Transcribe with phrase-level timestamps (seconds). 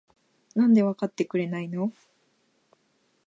[0.55, 1.93] なんでわかってくれないの？？